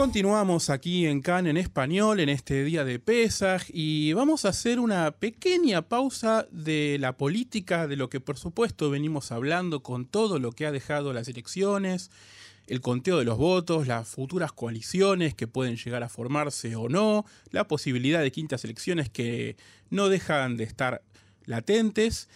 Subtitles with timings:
[0.00, 4.80] Continuamos aquí en CAN en español en este día de Pesaj y vamos a hacer
[4.80, 10.38] una pequeña pausa de la política, de lo que por supuesto venimos hablando con todo
[10.38, 12.10] lo que ha dejado las elecciones,
[12.66, 17.26] el conteo de los votos, las futuras coaliciones que pueden llegar a formarse o no,
[17.50, 19.58] la posibilidad de quintas elecciones que
[19.90, 21.02] no dejan de estar
[21.44, 22.30] latentes.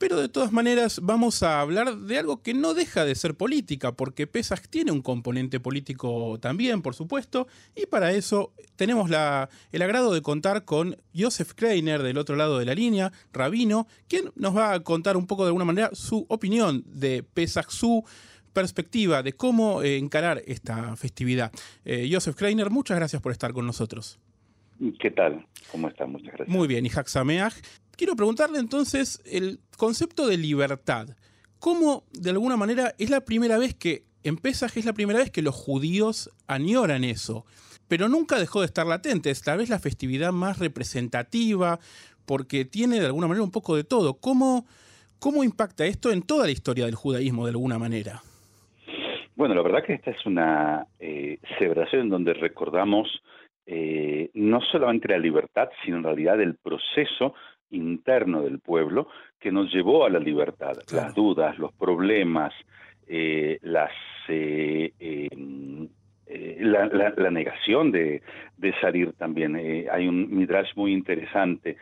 [0.00, 3.92] Pero de todas maneras vamos a hablar de algo que no deja de ser política,
[3.92, 10.14] porque Pesach tiene un componente político también, por supuesto, y para eso tenemos el agrado
[10.14, 14.72] de contar con Joseph Kreiner del otro lado de la línea, rabino, quien nos va
[14.72, 18.02] a contar un poco de alguna manera su opinión de Pesach, su
[18.54, 21.52] perspectiva de cómo encarar esta festividad.
[21.84, 24.18] Eh, Joseph Kreiner, muchas gracias por estar con nosotros.
[24.98, 25.44] ¿Qué tal?
[25.70, 26.12] ¿Cómo están?
[26.12, 26.48] Muchas gracias.
[26.48, 27.54] Muy bien, y Sameach.
[27.96, 31.08] Quiero preguntarle entonces el concepto de libertad.
[31.58, 35.30] ¿Cómo, de alguna manera, es la primera vez que, en Pesaj es la primera vez
[35.30, 37.44] que los judíos añoran eso,
[37.88, 41.78] pero nunca dejó de estar latente, es tal vez la festividad más representativa,
[42.24, 44.14] porque tiene de alguna manera un poco de todo.
[44.14, 44.64] ¿Cómo,
[45.18, 48.22] cómo impacta esto en toda la historia del judaísmo de alguna manera?
[49.36, 53.08] Bueno, la verdad que esta es una eh, celebración donde recordamos
[53.72, 57.34] eh, no solamente la libertad, sino en realidad el proceso
[57.70, 59.06] interno del pueblo
[59.38, 62.52] que nos llevó a la libertad, las dudas, los problemas,
[63.06, 63.92] eh, las
[64.26, 65.88] eh, em,
[66.26, 68.22] eh, la, negación de,
[68.80, 69.54] salir también.
[69.56, 71.76] hay un midrash muy interesante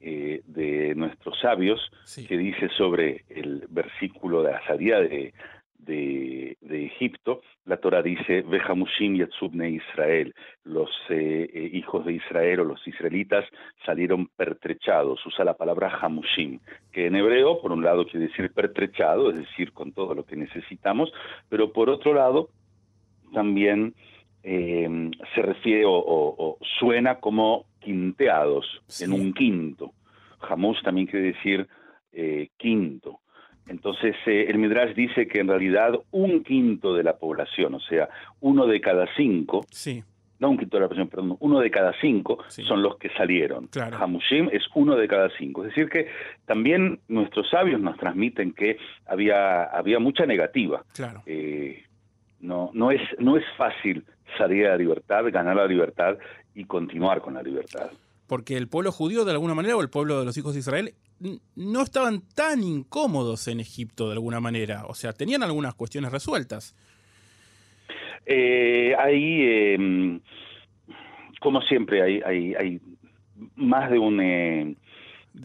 [0.00, 1.80] de nuestros sabios
[2.28, 5.32] que dice sobre el versículo de la salida de,
[5.78, 12.64] de, Egipto, la Torah dice, Vejamushim Yatsubne Israel, los eh, eh, hijos de Israel o
[12.64, 13.44] los israelitas
[13.84, 16.60] salieron pertrechados, usa la palabra Hamushim,
[16.92, 20.36] que en hebreo, por un lado quiere decir pertrechado, es decir, con todo lo que
[20.36, 21.12] necesitamos,
[21.48, 22.48] pero por otro lado,
[23.32, 23.94] también
[24.42, 29.92] eh, se refiere o, suena como quinteados, en un quinto.
[30.40, 31.68] Hamush también quiere decir
[32.56, 33.20] quinto.
[33.68, 38.08] Entonces, eh, el Midrash dice que en realidad un quinto de la población, o sea,
[38.40, 40.02] uno de cada cinco, sí.
[40.38, 43.66] no un quinto de la población, perdón, uno de cada cinco son los que salieron.
[43.68, 43.96] Claro.
[43.98, 45.64] Hamushim es uno de cada cinco.
[45.64, 46.08] Es decir, que
[46.46, 50.84] también nuestros sabios nos transmiten que había, había mucha negativa.
[50.94, 51.22] Claro.
[51.26, 51.84] Eh,
[52.40, 54.04] no, no, es, no es fácil
[54.36, 56.16] salir a la libertad, ganar la libertad
[56.54, 57.90] y continuar con la libertad
[58.28, 60.94] porque el pueblo judío de alguna manera o el pueblo de los hijos de Israel
[61.56, 66.74] no estaban tan incómodos en Egipto de alguna manera, o sea, tenían algunas cuestiones resueltas.
[68.26, 70.20] Eh, ahí, em,
[71.40, 72.80] como siempre, hay, hay, hay,
[73.56, 74.74] más de un eh,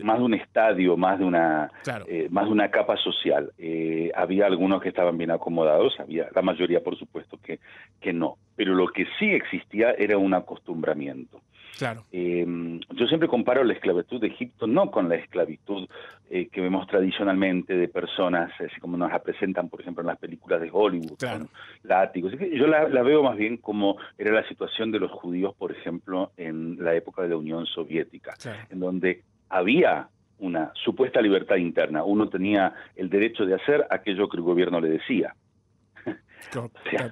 [0.04, 1.72] más de un estadio, más de una
[2.08, 3.52] eh, más de una capa social.
[3.58, 7.60] Eh, había algunos que estaban bien acomodados, había la mayoría, por supuesto, que
[8.02, 8.38] que no.
[8.56, 11.42] Pero lo que sí existía era un acostumbramiento.
[11.78, 12.06] Claro.
[12.12, 12.46] Eh,
[12.92, 15.88] yo siempre comparo la esclavitud de Egipto no con la esclavitud
[16.30, 20.18] eh, que vemos tradicionalmente de personas, así como nos la presentan, por ejemplo, en las
[20.18, 21.48] películas de Hollywood, claro.
[21.84, 22.34] látigos.
[22.52, 26.78] Yo la, veo más bien como era la situación de los judíos, por ejemplo, en
[26.84, 28.34] la época de la Unión Soviética,
[28.70, 30.08] en donde había
[30.40, 32.04] una supuesta libertad interna.
[32.04, 35.36] Uno tenía el derecho de hacer aquello que el gobierno le decía.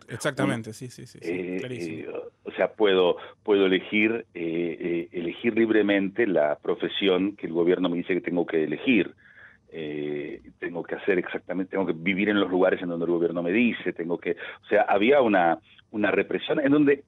[0.10, 1.20] Exactamente, sí, sí, sí.
[1.22, 2.08] Eh, eh,
[2.44, 8.14] o sea, puedo, puedo elegir, eh, elegir libremente la profesión que el gobierno me dice
[8.14, 9.14] que tengo que elegir.
[10.60, 13.52] tengo que hacer exactamente, tengo que vivir en los lugares en donde el gobierno me
[13.52, 15.60] dice, tengo que, o sea, había una,
[15.92, 17.04] una represión en donde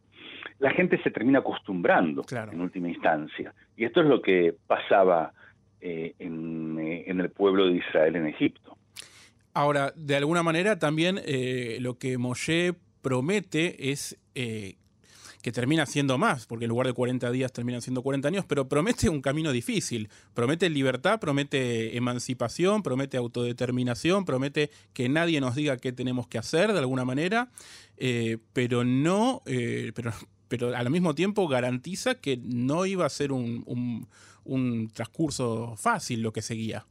[0.60, 3.54] la gente se termina acostumbrando en última instancia.
[3.76, 5.34] Y esto es lo que pasaba
[5.82, 8.78] en, en el pueblo de Israel en Egipto.
[9.54, 14.78] Ahora, de alguna manera también eh, lo que Moshe promete es eh,
[15.44, 18.68] que termina siendo más, porque en lugar de 40 días terminan siendo 40 años, pero
[18.68, 25.78] promete un camino difícil, promete libertad, promete emancipación, promete autodeterminación, promete que nadie nos diga
[25.78, 27.52] qué tenemos que hacer de alguna manera,
[27.98, 30.14] eh, pero no, pero,
[30.48, 34.08] pero al mismo tiempo garantiza que no iba a ser un,
[34.46, 36.88] un transcurso fácil lo que seguía.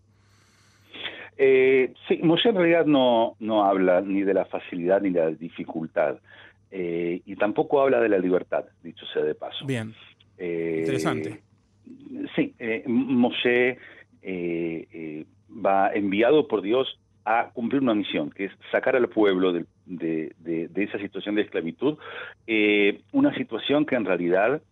[1.45, 5.31] Eh, sí, Moshe en realidad no, no habla ni de la facilidad ni de la
[5.31, 6.19] dificultad.
[6.71, 9.67] Eh, y tampoco habla de la libertad, dicho sea de paso.
[9.67, 9.93] Bien.
[10.39, 11.43] Eh, Interesante.
[12.37, 12.55] Sí,
[12.87, 13.77] Moshe
[15.51, 20.71] va enviado por Dios a cumplir una misión, que es sacar al pueblo de, de,
[20.77, 21.99] esa situación de esclavitud,
[23.11, 24.63] una situación que en realidad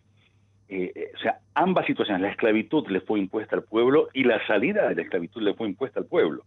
[0.71, 4.95] o sea, ambas situaciones, la esclavitud le fue impuesta al pueblo y la salida de
[4.95, 6.43] la esclavitud le fue impuesta al pueblo.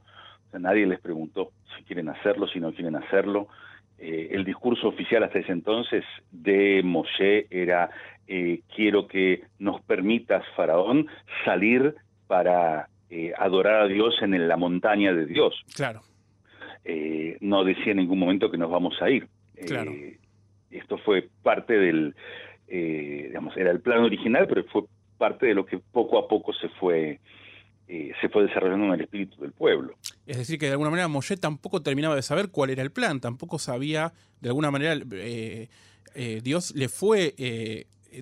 [0.46, 3.48] O sea, nadie les preguntó si quieren hacerlo, si no quieren hacerlo.
[3.98, 7.90] el discurso oficial hasta ese entonces de Moshe era
[8.74, 11.06] quiero que nos permitas, Faraón,
[11.44, 11.94] salir
[12.26, 12.88] para
[13.38, 15.54] adorar a Dios en la montaña de Dios.
[15.74, 16.00] Claro.
[17.40, 19.28] no decía en ningún momento que nos vamos a ir.
[19.66, 19.92] Claro
[20.76, 22.14] esto fue parte del,
[22.68, 24.82] eh, digamos, era el plan original, pero fue
[25.18, 27.20] parte de lo que poco a poco se fue,
[27.88, 29.94] eh, se fue desarrollando en el espíritu del pueblo.
[30.26, 33.20] Es decir, que de alguna manera Moshe tampoco terminaba de saber cuál era el plan,
[33.20, 35.68] tampoco sabía, de alguna manera, eh,
[36.42, 37.34] Dios le fue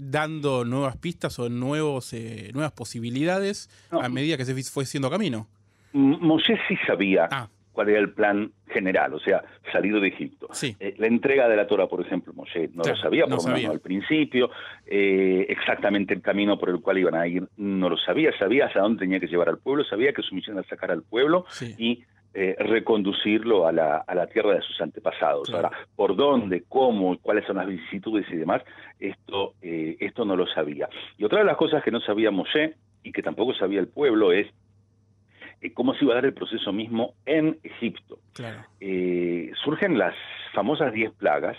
[0.00, 2.15] dando nuevas pistas o nuevos,
[2.53, 5.47] nuevas posibilidades a medida que se fue siendo camino.
[5.93, 9.43] Moshe sí sabía ah cuál era el plan general, o sea,
[9.73, 10.49] salido de Egipto.
[10.63, 13.71] Eh, la entrega de la Torah, por ejemplo, Moshe no lo sabía, por lo menos
[13.71, 14.51] al principio,
[14.87, 18.83] eh, exactamente el camino por el cual iban a ir no lo sabía, sabía hacia
[18.83, 21.45] dónde tenía que llevar al pueblo, sabía que su misión era sacar al pueblo
[21.79, 22.05] y
[22.35, 25.51] eh, reconducirlo a la, a la tierra de sus antepasados.
[25.53, 28.63] Ahora, por dónde, cómo, cuáles son las vicisitudes y demás,
[28.99, 30.89] esto, esto no lo sabía.
[31.19, 34.33] Y otra de las cosas que no sabía Moshe y que tampoco sabía el pueblo
[34.33, 34.47] es
[35.62, 38.19] eh, cómo se iba a dar el proceso mismo en Egipto.
[38.81, 40.14] Eh, surgen las
[40.53, 41.56] famosas diez plagas,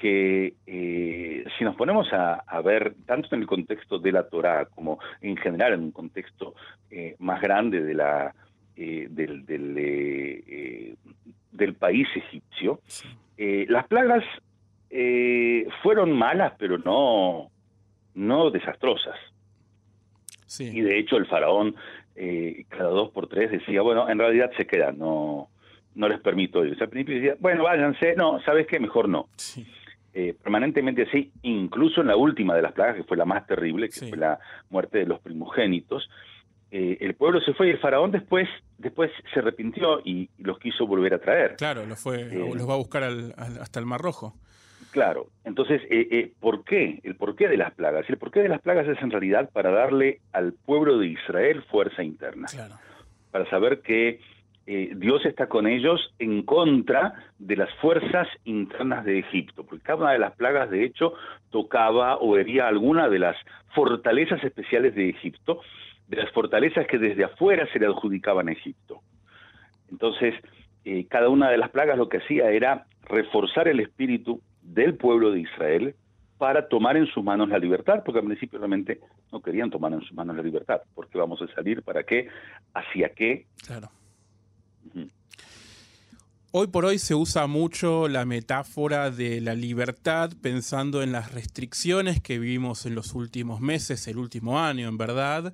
[0.00, 4.98] que eh, si nos ponemos a, ver, tanto en el contexto de la Torá como
[5.20, 6.54] en general en un contexto
[7.18, 8.34] más grande de la,
[8.76, 9.44] del,
[11.52, 12.80] del, país egipcio,
[13.36, 14.24] las plagas
[15.82, 17.50] fueron malas, pero no,
[18.14, 19.16] no desastrosas.
[20.58, 21.76] Y de hecho el faraón
[22.16, 25.48] eh, cada dos por tres decía, bueno, en realidad se quedan, no,
[25.94, 26.76] no les permito ir.
[26.80, 28.78] al principio decía, bueno, váyanse, no, ¿sabes qué?
[28.78, 29.28] Mejor no.
[30.12, 33.88] Eh, permanentemente así, incluso en la última de las plagas, que fue la más terrible,
[33.88, 36.08] que fue la muerte de los primogénitos,
[36.72, 38.48] eh, el pueblo se fue y el faraón después
[38.78, 41.56] después se arrepintió y, los quiso volver a traer.
[41.56, 44.34] Claro, los, fue, los va a buscar hasta el Mar Rojo.
[44.90, 47.00] Claro, entonces, eh, eh, ¿por qué?
[47.04, 48.08] El porqué de las plagas.
[48.08, 52.02] El porqué de las plagas es en realidad para darle al pueblo de Israel fuerza
[52.02, 52.48] interna.
[53.30, 54.20] Para saber que
[54.66, 60.00] eh, Dios está con ellos en contra de las fuerzas internas de Egipto, porque cada
[60.02, 61.14] una de las plagas, de hecho,
[61.50, 63.36] tocaba o hería alguna de las
[63.74, 65.60] fortalezas especiales de Egipto,
[66.08, 69.00] de las fortalezas que desde afuera se le adjudicaban a Egipto.
[69.90, 70.34] Entonces,
[70.84, 74.40] eh, cada una de las plagas lo que hacía era reforzar el espíritu
[74.74, 75.94] del pueblo de Israel
[76.38, 79.00] para tomar en sus manos la libertad, porque al principio realmente
[79.30, 82.28] no querían tomar en sus manos la libertad, porque vamos a salir, ¿para qué?
[82.72, 83.46] ¿Hacia qué?
[83.66, 83.90] Claro.
[86.52, 92.20] Hoy por hoy se usa mucho la metáfora de la libertad pensando en las restricciones
[92.20, 95.52] que vivimos en los últimos meses, el último año en verdad,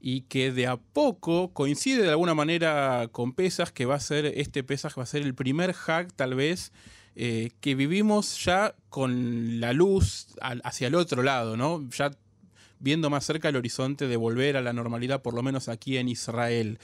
[0.00, 4.26] y que de a poco coincide de alguna manera con Pesas, que va a ser,
[4.26, 6.72] este Pesas va a ser el primer hack tal vez
[7.18, 11.88] eh, que vivimos ya con la luz hacia el otro lado, ¿no?
[11.88, 12.10] Ya
[12.78, 16.10] viendo más cerca el horizonte de volver a la normalidad, por lo menos aquí en
[16.10, 16.78] Israel.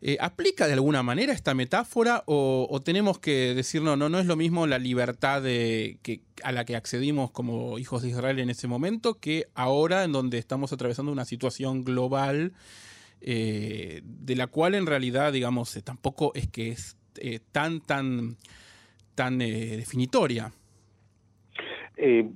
[0.00, 4.34] Eh, ¿Aplica de alguna manera esta metáfora o, tenemos que decir, no, no, es lo
[4.34, 9.46] mismo la libertad a la que accedimos como hijos de Israel en ese momento que
[9.54, 12.54] ahora en donde estamos atravesando una situación global
[13.20, 16.96] eh, de la cual en realidad, digamos, tampoco es que es
[17.52, 18.36] tan, tan
[19.14, 20.50] tan eh, definitoria.
[21.96, 22.28] Eh,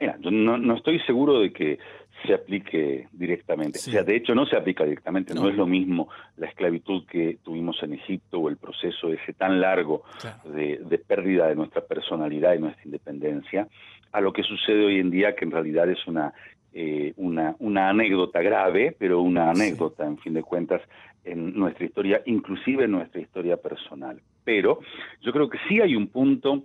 [0.00, 1.78] mira, yo no, estoy seguro de que
[2.24, 3.78] se aplique directamente.
[3.78, 5.48] O sea, de hecho no se aplica directamente, no.
[5.48, 10.02] es lo mismo la esclavitud que tuvimos en Egipto o el proceso ese tan largo
[10.44, 13.68] de, pérdida de nuestra personalidad y nuestra independencia,
[14.12, 16.32] a lo que sucede hoy en día, que en realidad es una,
[16.78, 20.82] eh, una, una anécdota grave, pero una anécdota, en fin de cuentas,
[21.24, 24.20] en nuestra historia, inclusive en nuestra historia personal.
[24.44, 24.80] Pero
[25.22, 26.64] yo creo que sí hay un punto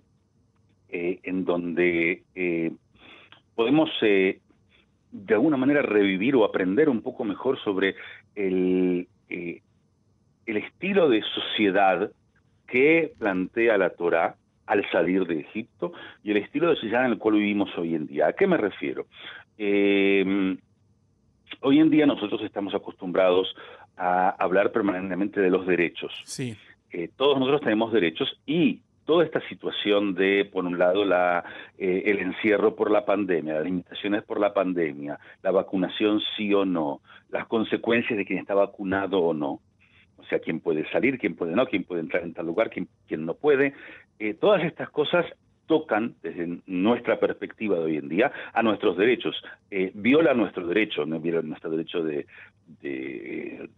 [0.90, 2.74] eh, en donde eh,
[3.56, 7.96] podemos de alguna manera revivir o aprender un poco mejor sobre
[8.36, 12.12] el, el estilo de sociedad
[12.68, 17.18] que plantea la Torá al salir de Egipto y el estilo de sociedad en el
[17.18, 18.28] cual vivimos hoy en día.
[18.28, 19.06] ¿A qué me refiero?
[19.60, 20.58] hoy
[21.80, 23.56] en día nosotros estamos acostumbrados
[23.96, 26.12] a hablar permanentemente de los derechos.
[26.26, 26.58] Sí.
[26.92, 31.44] Eh, todos nosotros tenemos derechos y toda esta situación de, por un lado, la,
[31.78, 36.66] eh, el encierro por la pandemia, las limitaciones por la pandemia, la vacunación sí o
[36.66, 39.60] no, las consecuencias de quien está vacunado o no,
[40.22, 42.88] o sea, quién puede salir, quién puede no, quién puede entrar en tal lugar, quién,
[43.08, 43.74] quién no puede,
[44.20, 45.26] eh, todas estas cosas
[45.68, 49.42] tocan, desde nuestra perspectiva de hoy en día, a nuestros derechos.
[49.70, 52.26] Eh, viola nuestro derecho, no viola nuestro derecho de,
[52.82, 53.70] de,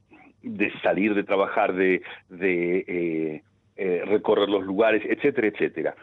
[0.82, 3.44] salir de trabajar, de, de
[3.76, 5.96] eh, recorrer los lugares, etcétera, etcétera.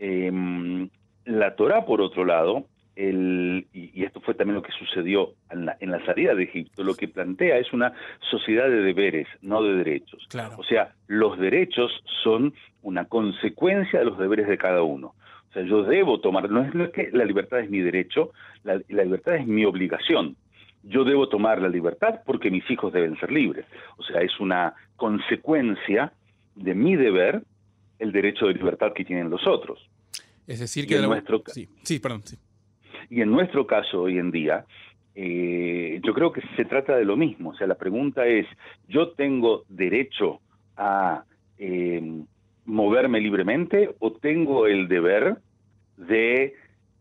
[0.00, 0.88] Em,
[1.24, 2.64] la Torah, por otro lado,
[2.98, 6.82] el, y, esto fue también lo que sucedió en la, en la, salida de Egipto,
[6.82, 7.92] lo que plantea es una
[8.28, 10.26] sociedad de deberes, no de derechos.
[10.56, 11.92] O sea, los derechos
[12.24, 12.52] son
[12.82, 15.14] una consecuencia de los deberes de cada uno.
[15.48, 18.32] O sea, yo debo tomar, no es que la libertad es mi derecho,
[18.64, 20.36] la, libertad es mi obligación.
[20.82, 23.64] Yo debo tomar la libertad porque mis hijos deben ser libres.
[23.96, 26.12] O sea, es una consecuencia
[26.56, 27.42] de mi deber
[28.00, 29.88] el derecho de libertad que tienen los otros.
[30.48, 30.96] Es decir, que...
[30.96, 31.44] En nuestro...
[31.46, 32.36] sí, sí, perdón, sí.
[33.10, 34.64] Y en nuestro caso hoy en día,
[35.14, 37.50] eh, yo creo que se trata de lo mismo.
[37.50, 38.46] O sea, la pregunta es,
[38.88, 40.40] ¿yo tengo derecho
[40.76, 41.24] a
[41.58, 42.22] eh,
[42.66, 45.38] moverme libremente o tengo el deber
[45.96, 46.54] de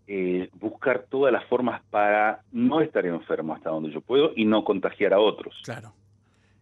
[0.08, 4.64] eh, buscar todas las formas para no estar enfermo hasta donde yo puedo y no
[4.64, 5.56] contagiar a otros?
[5.64, 5.94] Claro.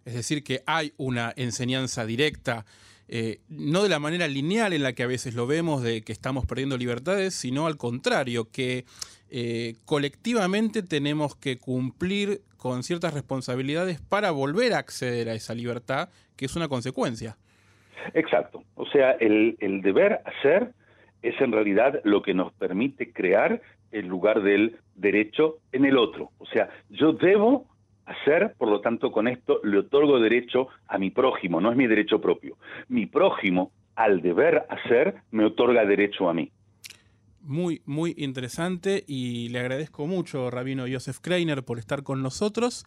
[0.04, 2.66] Es decir, que hay una enseñanza directa
[3.08, 6.12] eh, no de la manera lineal en la que a veces lo vemos, de que
[6.12, 8.86] estamos perdiendo libertades, sino al contrario, que
[9.30, 16.10] eh, colectivamente tenemos que cumplir con ciertas responsabilidades para volver a acceder a esa libertad,
[16.36, 17.38] que es una consecuencia.
[18.14, 18.64] Exacto.
[18.76, 20.74] O sea, el, el deber hacer
[21.22, 26.32] es en realidad lo que nos permite crear el lugar del derecho en el otro.
[26.38, 27.66] O sea, yo debo
[28.06, 31.88] hacer, por lo tanto, con esto le otorgo derecho a mi prójimo, no es mi
[31.88, 32.58] derecho propio.
[32.88, 36.52] Mi prójimo, al deber hacer, me otorga derecho a mí.
[37.42, 42.86] Muy, muy interesante y le agradezco mucho, Rabino Joseph Kreiner, por estar con nosotros.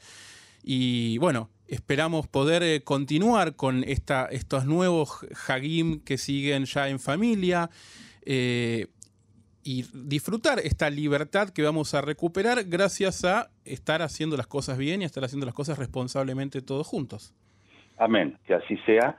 [0.64, 6.98] Y bueno, esperamos poder eh, continuar con esta, estos nuevos Hagim que siguen ya en
[6.98, 7.70] familia.
[8.22, 8.88] Eh,
[9.68, 15.02] y disfrutar esta libertad que vamos a recuperar gracias a estar haciendo las cosas bien
[15.02, 17.34] y estar haciendo las cosas responsablemente todos juntos.
[17.98, 19.18] Amén, que así sea,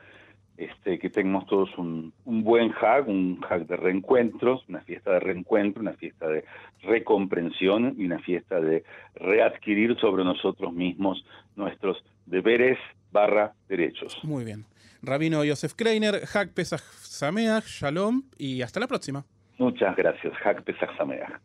[0.58, 5.84] este, que tengamos todos un, buen hag, un hag de reencuentros, una fiesta de reencuentro,
[5.84, 6.44] una fiesta de
[6.82, 11.24] recomprensión y una fiesta de readquirir sobre nosotros mismos
[11.58, 12.80] nuestros deberes
[13.12, 14.18] barra derechos.
[14.24, 14.66] Muy bien.
[15.04, 19.24] Rabino Josef Kreiner, Hag Pesach Sameach, Shalom y hasta la próxima.
[19.60, 20.34] Muchas gracias.
[20.44, 21.40] Hak Pesach Sameach.